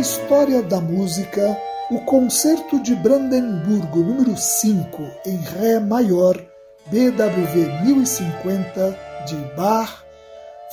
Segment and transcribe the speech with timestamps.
[0.00, 1.58] História da música,
[1.90, 6.42] o Concerto de Brandemburgo número 5 em Ré maior,
[6.86, 10.02] BWV 1050 de Bach,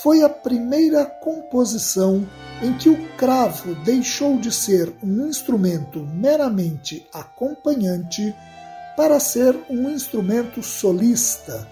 [0.01, 2.25] foi a primeira composição
[2.63, 8.33] em que o cravo deixou de ser um instrumento meramente acompanhante
[8.95, 11.67] para ser um instrumento solista,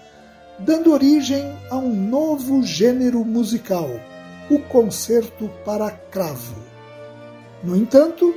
[0.58, 3.88] dando origem a um novo gênero musical,
[4.50, 6.65] o concerto para cravo.
[7.66, 8.32] No entanto,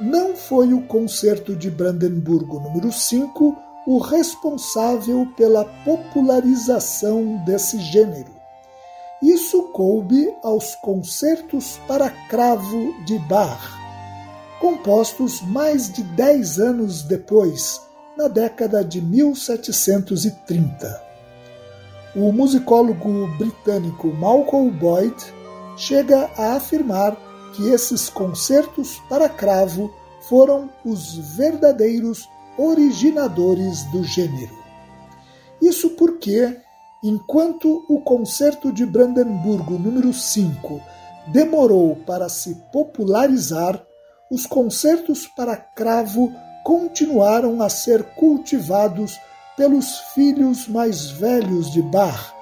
[0.00, 3.54] não foi o Concerto de Brandemburgo número 5
[3.86, 8.30] o responsável pela popularização desse gênero.
[9.22, 13.60] Isso coube aos concertos para cravo de Bach,
[14.58, 17.82] compostos mais de dez anos depois,
[18.16, 21.02] na década de 1730.
[22.16, 25.14] O musicólogo britânico Malcolm Boyd
[25.76, 29.92] chega a afirmar que esses concertos para cravo
[30.28, 34.58] foram os verdadeiros originadores do gênero.
[35.60, 36.56] Isso porque,
[37.02, 40.80] enquanto o Concerto de Brandemburgo número 5
[41.28, 43.84] demorou para se popularizar,
[44.30, 46.32] os concertos para cravo
[46.64, 49.18] continuaram a ser cultivados
[49.56, 52.32] pelos filhos mais velhos de Bach,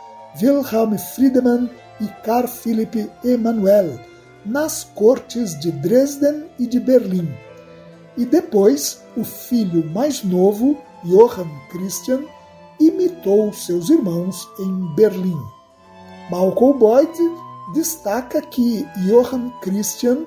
[0.41, 1.71] Wilhelm Friedemann
[2.01, 3.99] e Carl Philipp Emanuel,
[4.49, 7.29] nas cortes de Dresden e de Berlim.
[8.17, 12.23] E depois, o filho mais novo, Johann Christian,
[12.81, 15.39] imitou seus irmãos em Berlim.
[16.31, 17.13] Malcolm Boyd
[17.75, 20.27] destaca que Johann Christian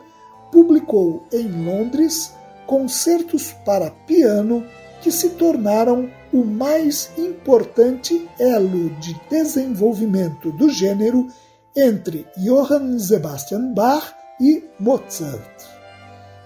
[0.52, 2.34] publicou em Londres
[2.68, 4.64] concertos para piano
[5.02, 11.28] que se tornaram o mais importante elo de desenvolvimento do gênero
[11.76, 15.64] entre Johann Sebastian Bach e Mozart.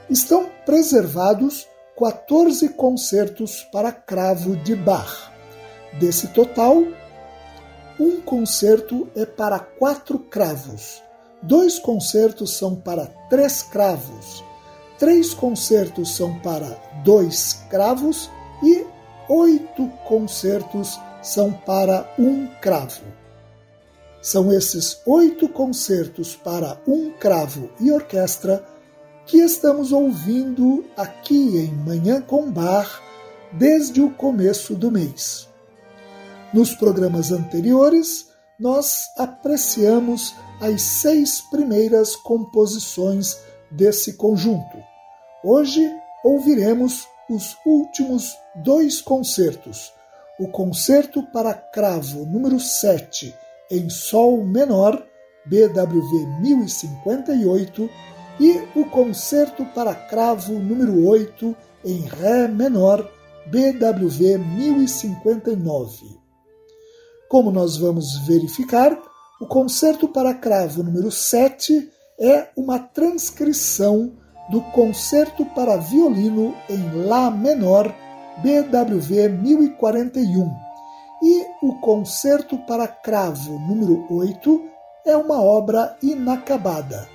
[0.09, 5.31] Estão preservados 14 concertos para cravo de Bach.
[5.99, 6.83] Desse total,
[7.99, 11.01] um concerto é para quatro cravos,
[11.41, 14.43] dois concertos são para três cravos,
[14.99, 18.29] três concertos são para dois cravos
[18.61, 18.85] e
[19.29, 23.24] oito concertos são para um cravo.
[24.25, 28.65] São esses oito concertos para um cravo e orquestra
[29.23, 33.03] que estamos ouvindo aqui em Manhã com Bar
[33.53, 35.47] desde o começo do mês.
[36.51, 38.29] Nos programas anteriores,
[38.59, 43.37] nós apreciamos as seis primeiras composições
[43.69, 44.75] desse conjunto.
[45.43, 45.87] Hoje
[46.23, 49.93] ouviremos os últimos dois concertos:
[50.39, 55.05] o Concerto para Cravo número 7 em Sol menor,
[55.45, 57.89] BWV 1058,
[58.39, 63.09] e o Concerto para Cravo número 8 em Ré menor,
[63.47, 66.25] BWV 1059.
[67.29, 68.97] Como nós vamos verificar,
[69.39, 71.89] o Concerto para Cravo número 7
[72.19, 74.13] é uma transcrição
[74.49, 77.93] do Concerto para Violino em Lá Menor,
[78.41, 80.64] BWV 1041,
[81.21, 84.63] e o Concerto para Cravo número 8
[85.05, 87.07] é uma obra inacabada.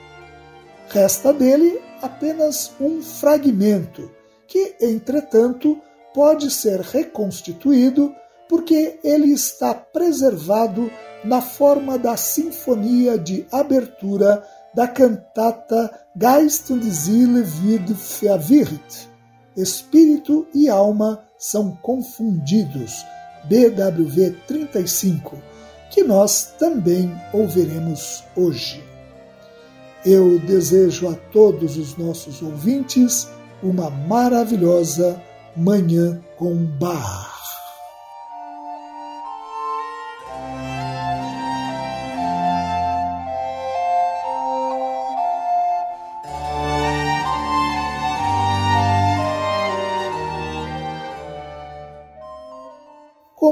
[0.88, 4.10] Resta dele apenas um fragmento,
[4.46, 5.80] que, entretanto,
[6.12, 8.14] pode ser reconstituído
[8.48, 10.90] porque ele está preservado
[11.24, 14.44] na forma da sinfonia de abertura
[14.74, 19.08] da cantata Geist und Seele wird verwirrt.
[19.56, 23.04] Espírito e alma são confundidos.
[23.44, 25.38] BWV 35,
[25.90, 28.82] que nós também ouviremos hoje.
[30.04, 33.28] Eu desejo a todos os nossos ouvintes
[33.62, 35.20] uma maravilhosa
[35.56, 37.39] Manhã com Bar.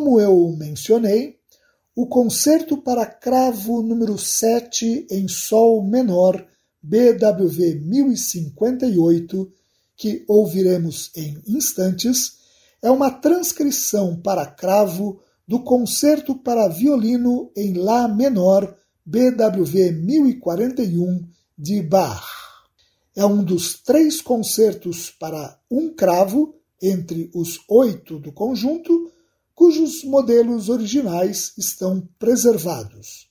[0.09, 1.37] Como eu mencionei,
[1.95, 6.47] o concerto para cravo número 7 em sol menor,
[6.83, 9.53] BWV 1058,
[9.95, 12.39] que ouviremos em instantes,
[12.81, 21.23] é uma transcrição para cravo do concerto para violino em lá menor, BWV 1041
[21.59, 22.25] de Bach.
[23.15, 29.13] É um dos três concertos para um cravo entre os oito do conjunto
[29.59, 33.29] cujos modelos originais estão preservados.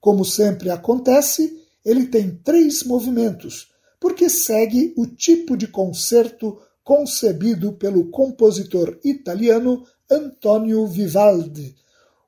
[0.00, 3.68] Como sempre acontece, ele tem três movimentos,
[4.00, 11.76] porque segue o tipo de concerto concebido pelo compositor italiano Antonio Vivaldi,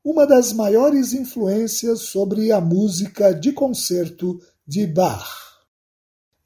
[0.05, 5.26] uma das maiores influências sobre a música de concerto de Bach.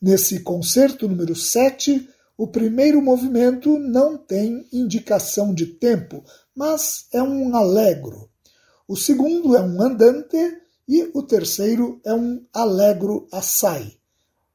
[0.00, 6.24] Nesse concerto número 7, o primeiro movimento não tem indicação de tempo,
[6.54, 8.28] mas é um allegro.
[8.86, 10.36] O segundo é um andante
[10.88, 13.96] e o terceiro é um allegro assai,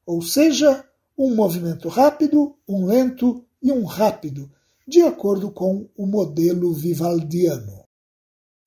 [0.05, 0.85] ou seja,
[1.17, 4.51] um movimento rápido, um lento e um rápido,
[4.87, 7.85] de acordo com o modelo vivaldiano.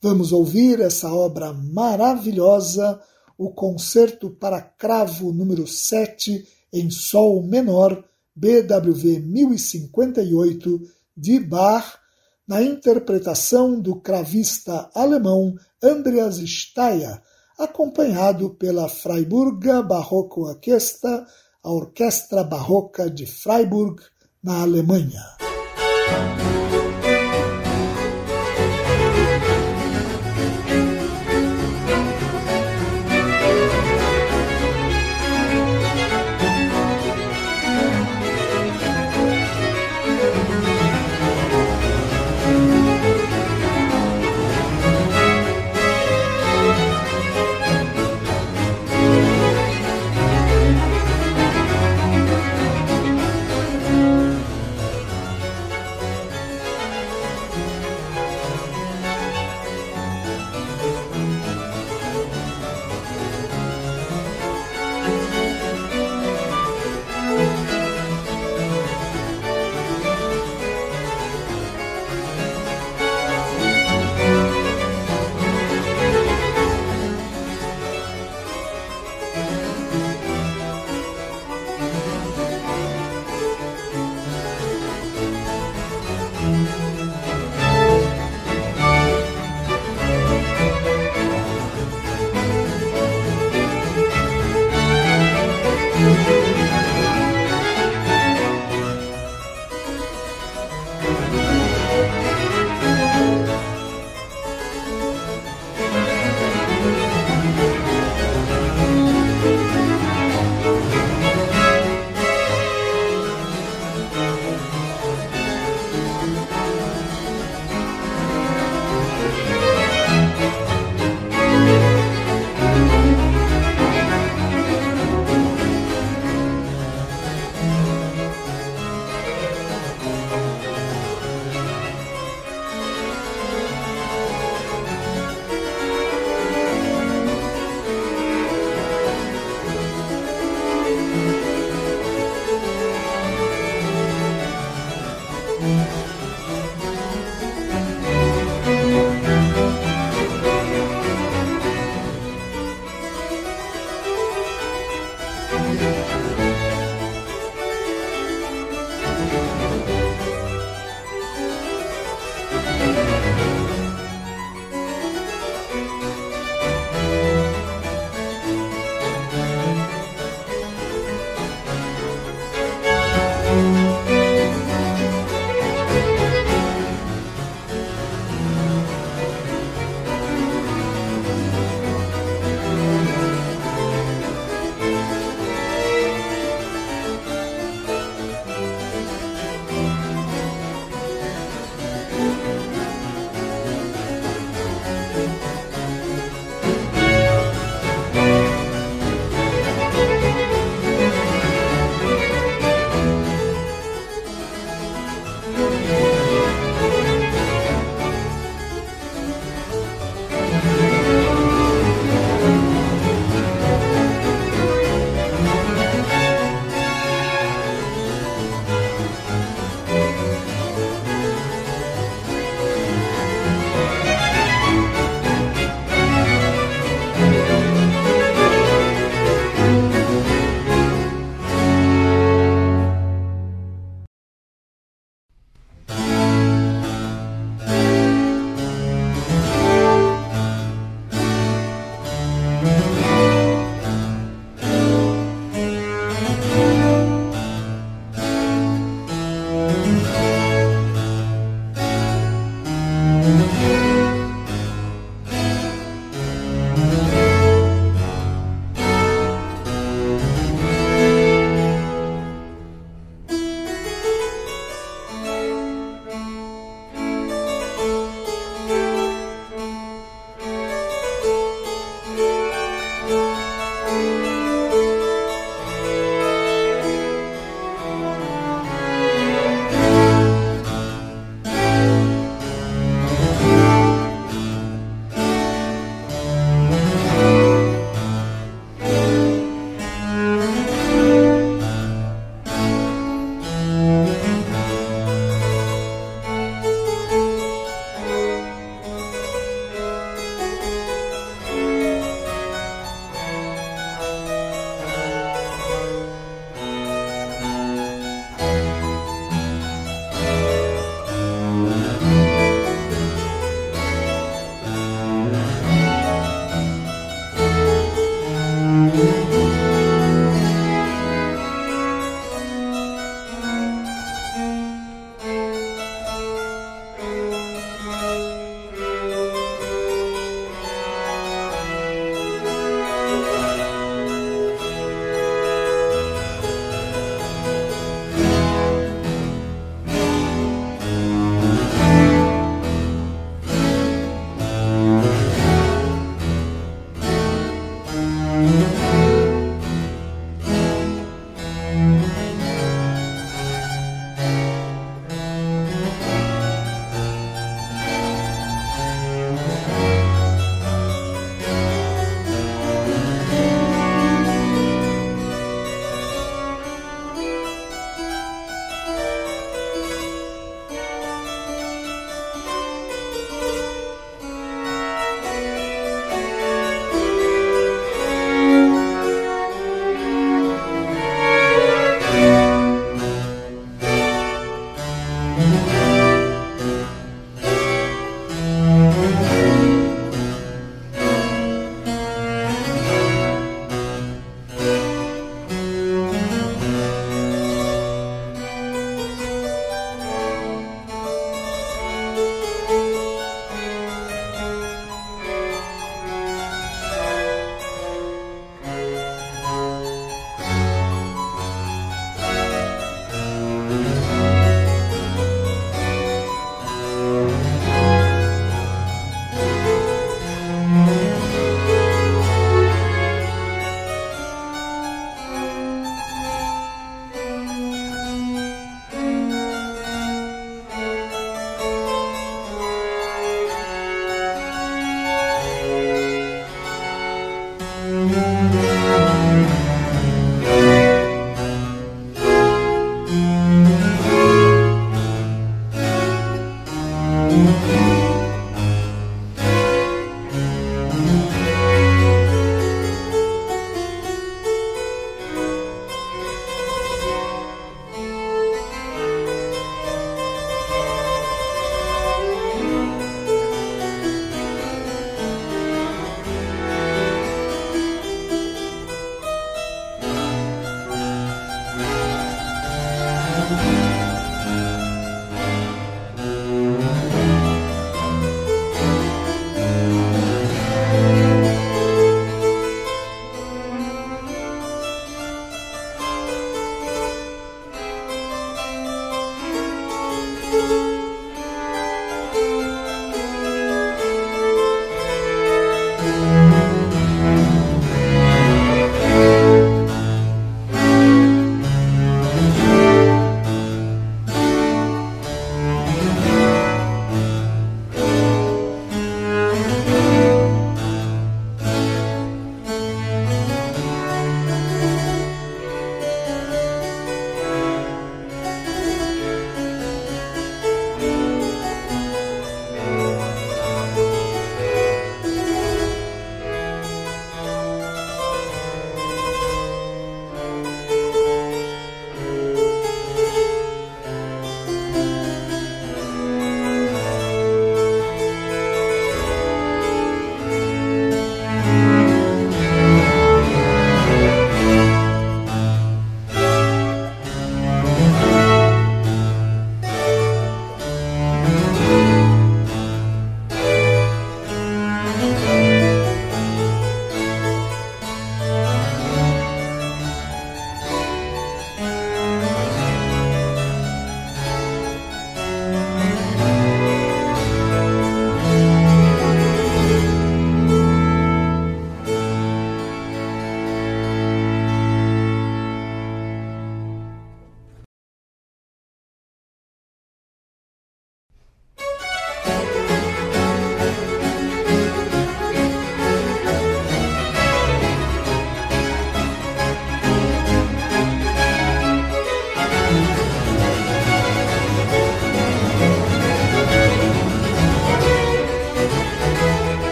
[0.00, 3.00] Vamos ouvir essa obra maravilhosa,
[3.38, 8.04] o Concerto para Cravo número 7 em Sol menor,
[8.36, 10.82] BWV 1058,
[11.16, 11.98] de Bach,
[12.46, 17.20] na interpretação do cravista alemão Andreas Steyer,
[17.58, 21.26] acompanhado pela Freiburger Barroco Orquestra,
[21.62, 24.02] a Orquestra Barroca de Freiburg,
[24.42, 25.22] na Alemanha.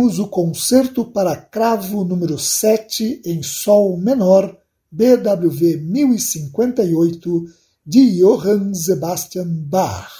[0.00, 4.56] Ouvimos o concerto para cravo número 7 em Sol menor,
[4.90, 7.44] BWV 1058,
[7.84, 10.10] de Johann Sebastian Bach.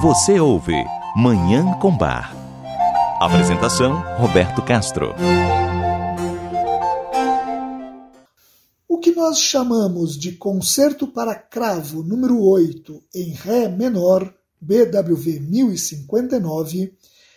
[0.00, 0.72] Você ouve
[1.14, 2.34] Manhã com Bar.
[3.20, 5.14] Apresentação: Roberto Castro.
[8.88, 14.32] O que nós chamamos de concerto para cravo número 8 em Ré menor,
[14.64, 16.94] BWV 1059,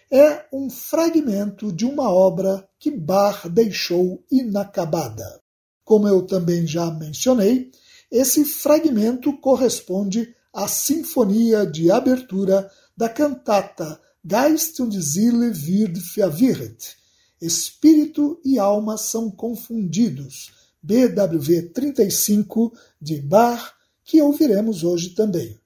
[0.10, 5.42] é um fragmento de uma obra que Bach deixou inacabada.
[5.84, 7.70] Como eu também já mencionei,
[8.10, 16.96] esse fragmento corresponde à sinfonia de abertura da cantata Geist und Seele wird verwirrt.
[17.42, 20.54] Espírito e alma são confundidos.
[20.82, 25.60] BWV 35 de Bach, que ouviremos hoje também.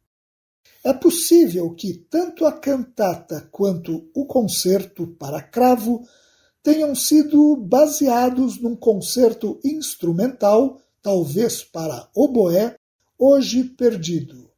[0.83, 6.03] É possível que tanto a cantata quanto o concerto para cravo
[6.63, 12.75] tenham sido baseados num concerto instrumental, talvez para oboé,
[13.17, 14.49] hoje perdido.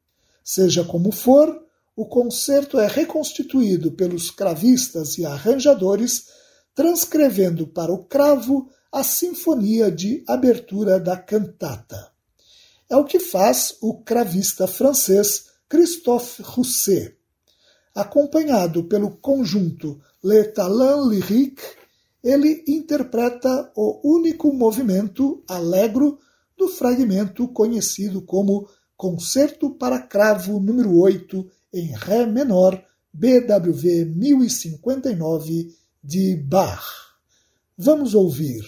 [0.43, 1.61] Seja como for,
[1.95, 6.27] o concerto é reconstituído pelos cravistas e arranjadores,
[6.73, 12.11] transcrevendo para o cravo a sinfonia de abertura da cantata.
[12.89, 17.17] É o que faz o cravista francês Christophe Rousset.
[17.95, 21.63] Acompanhado pelo conjunto Le Talent Lyrique,
[22.23, 26.17] ele interpreta o único movimento alegro
[26.57, 35.67] do fragmento conhecido como Concerto para Cravo número 8 em Ré menor, BWV 1059
[36.03, 36.83] de Bach.
[37.77, 38.63] Vamos ouvir.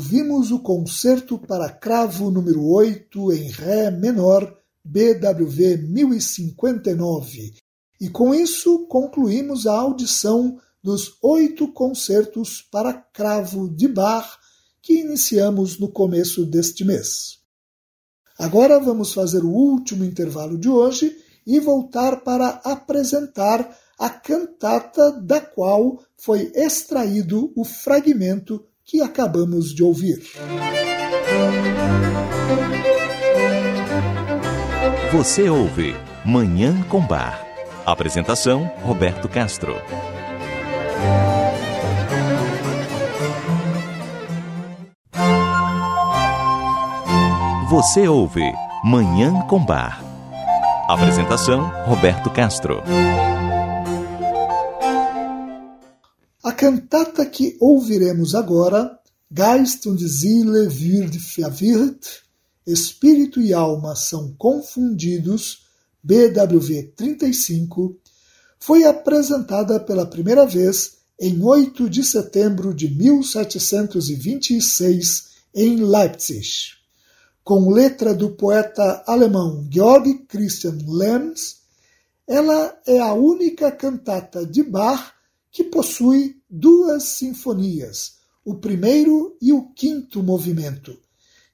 [0.00, 7.52] Ouvimos o concerto para cravo número 8 em Ré menor, BWV 1059,
[8.00, 14.38] e com isso concluímos a audição dos oito concertos para cravo de Bach
[14.80, 17.40] que iniciamos no começo deste mês.
[18.38, 21.14] Agora vamos fazer o último intervalo de hoje
[21.46, 29.84] e voltar para apresentar a cantata da qual foi extraído o fragmento que acabamos de
[29.84, 30.20] ouvir.
[35.12, 35.94] Você ouve
[36.26, 37.46] Manhã com Bar.
[37.86, 39.76] Apresentação: Roberto Castro.
[47.70, 48.42] Você ouve
[48.84, 50.02] Manhã com Bar.
[50.88, 52.82] Apresentação: Roberto Castro.
[56.50, 58.98] A cantata que ouviremos agora,
[59.30, 62.24] Geist und Seele wird verwirrt,
[62.66, 65.68] Espírito e alma são confundidos,
[66.02, 67.96] BWV 35,
[68.58, 76.72] foi apresentada pela primeira vez em 8 de setembro de 1726 em Leipzig.
[77.44, 81.58] Com letra do poeta alemão Georg Christian Lenz,
[82.26, 85.12] ela é a única cantata de Bach
[85.52, 90.98] que possui duas sinfonias, o primeiro e o quinto movimento,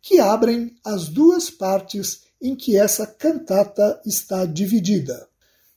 [0.00, 5.28] que abrem as duas partes em que essa cantata está dividida.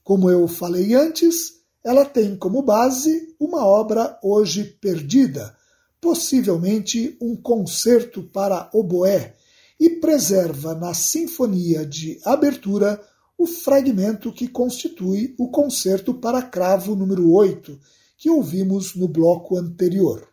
[0.03, 5.55] Como eu falei antes, ela tem como base uma obra hoje perdida,
[5.99, 9.35] possivelmente um concerto para oboé,
[9.79, 13.01] e preserva na sinfonia de abertura
[13.37, 17.79] o fragmento que constitui o concerto para cravo número 8,
[18.19, 20.27] que ouvimos no bloco anterior.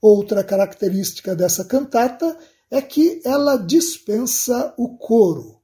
[0.00, 2.36] Outra característica dessa cantata
[2.70, 5.60] é que ela dispensa o coro.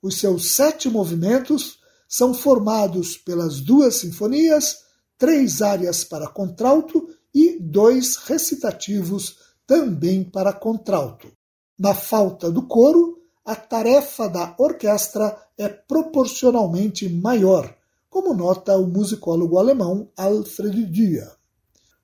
[0.00, 4.78] Os seus sete movimentos são formados pelas duas sinfonias,
[5.18, 11.30] três áreas para contralto e dois recitativos também para contralto.
[11.78, 17.76] Na falta do coro, a tarefa da orquestra é proporcionalmente maior,
[18.14, 21.32] como nota o musicólogo alemão Alfred Dürer.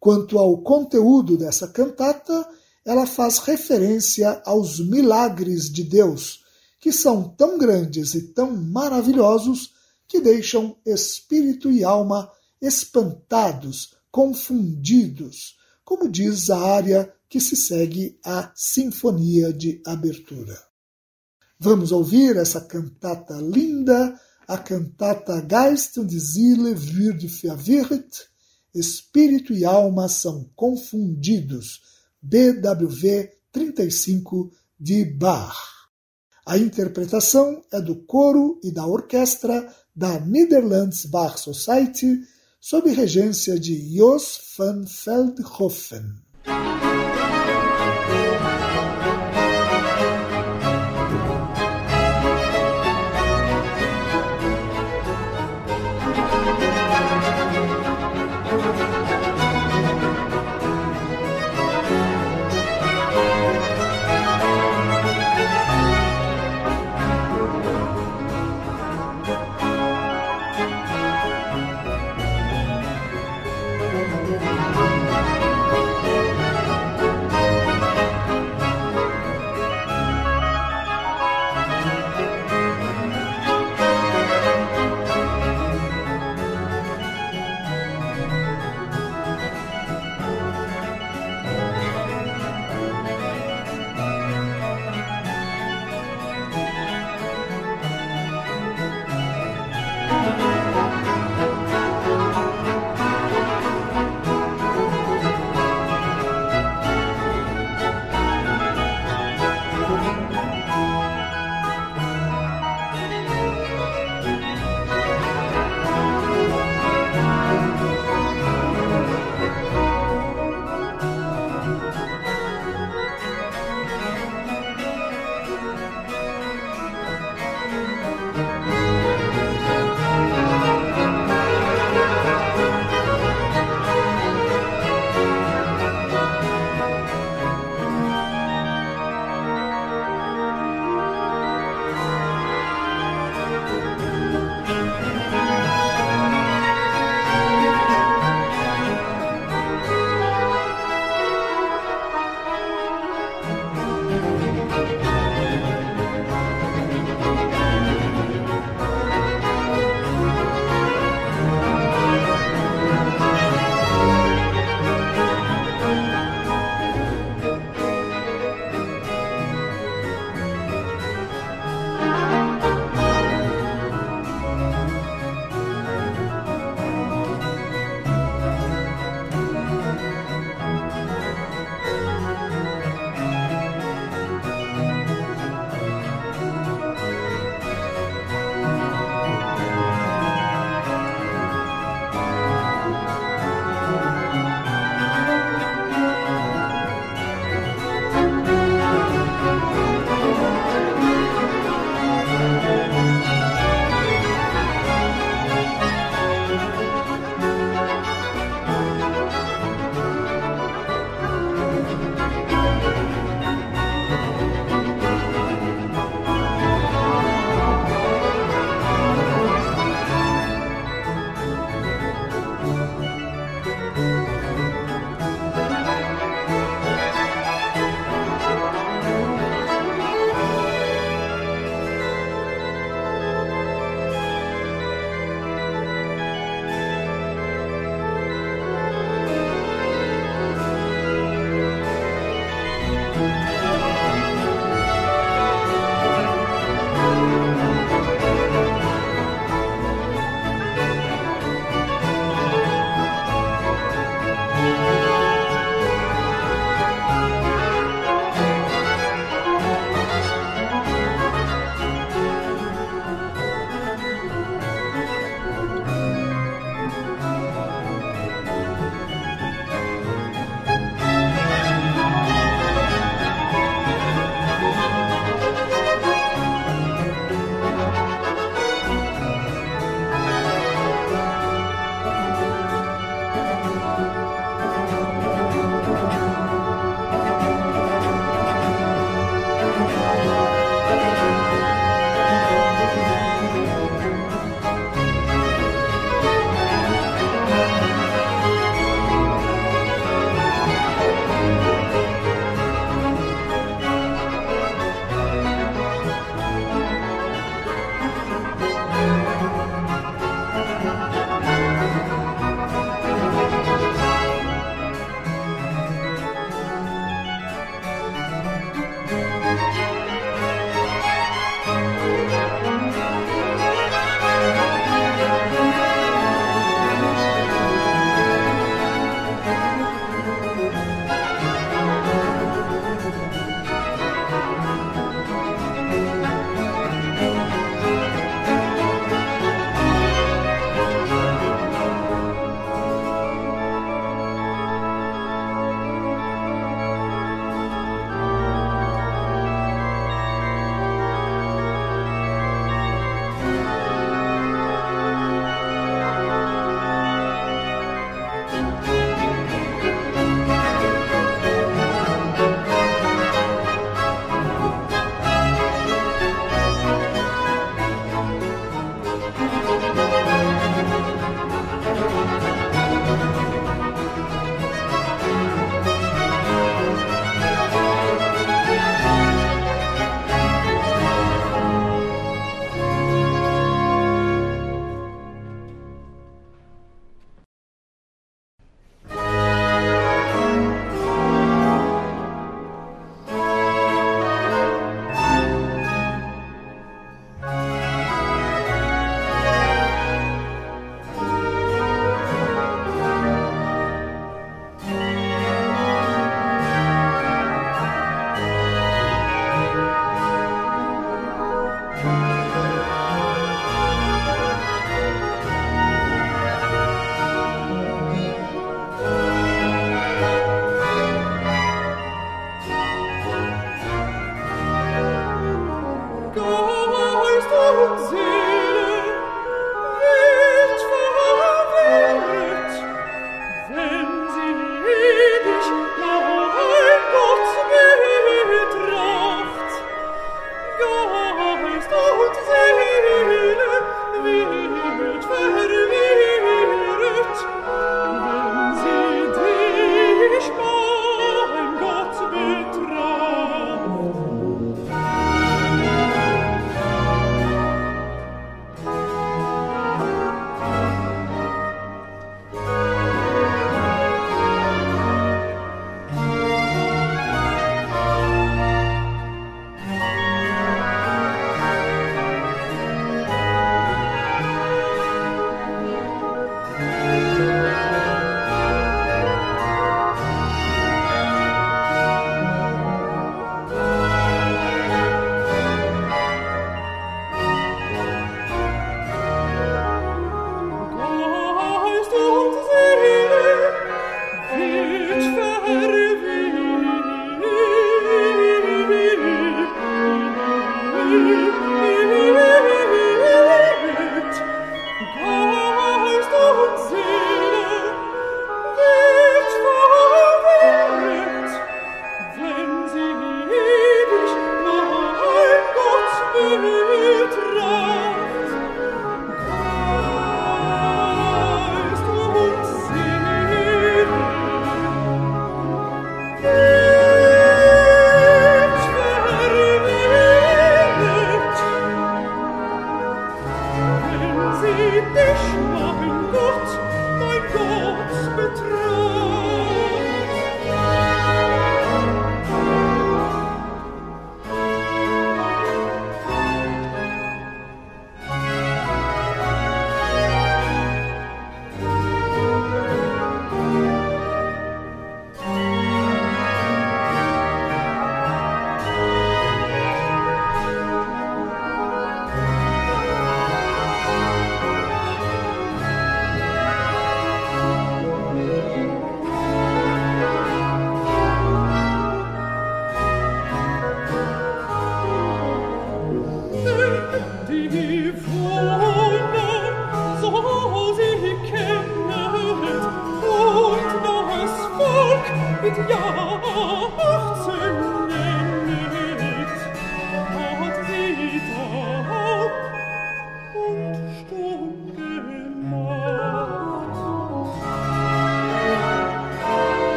[0.00, 2.48] Quanto ao conteúdo dessa cantata,
[2.82, 6.42] ela faz referência aos milagres de Deus,
[6.80, 9.74] que são tão grandes e tão maravilhosos
[10.06, 18.50] que deixam espírito e alma espantados, confundidos, como diz a área que se segue à
[18.54, 20.58] Sinfonia de Abertura.
[21.60, 24.18] Vamos ouvir essa cantata linda
[24.48, 28.30] a cantata Geist und Seele wird verwirrt,
[28.74, 31.82] Espírito e alma são confundidos,
[32.22, 35.90] BWV 35 de Bach.
[36.46, 42.22] A interpretação é do coro e da orquestra da Netherlands Bach Society,
[42.58, 46.22] sob regência de Jos van Veldhoven.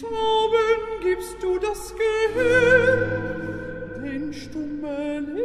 [0.00, 5.38] Tauben gibst du das Gehirn, den Stummen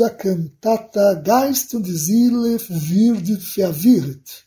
[0.00, 4.44] A cantata Geist und Seele wird verwirrt.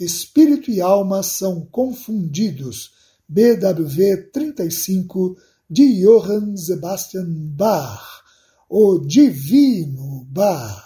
[0.00, 2.92] Espírito e alma são confundidos.
[3.28, 5.36] BWV 35
[5.68, 8.22] de Johann Sebastian Bach,
[8.66, 10.82] o Divino Bach.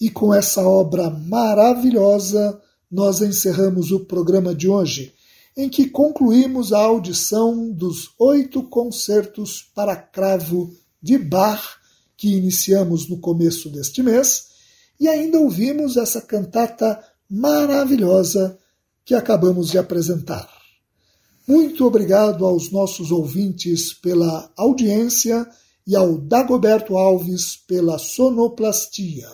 [0.00, 5.14] E com essa obra maravilhosa, nós encerramos o programa de hoje,
[5.56, 10.72] em que concluímos a audição dos oito concertos para cravo
[11.02, 11.82] de Bach
[12.24, 14.46] que iniciamos no começo deste mês,
[14.98, 16.98] e ainda ouvimos essa cantata
[17.28, 18.58] maravilhosa
[19.04, 20.48] que acabamos de apresentar.
[21.46, 25.46] Muito obrigado aos nossos ouvintes pela audiência
[25.86, 29.28] e ao Dagoberto Alves pela sonoplastia.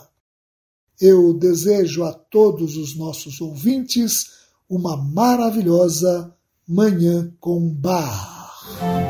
[1.00, 4.32] Eu desejo a todos os nossos ouvintes
[4.68, 6.34] uma maravilhosa
[6.66, 9.09] Manhã com Bar.